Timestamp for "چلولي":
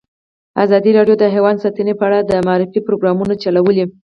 3.43-3.85